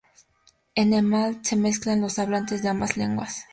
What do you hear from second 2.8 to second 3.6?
lenguas.